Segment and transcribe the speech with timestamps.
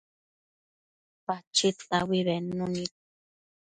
[1.25, 2.93] Pachid taui bednu nid